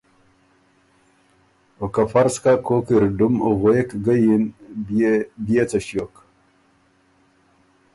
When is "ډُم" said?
3.17-3.35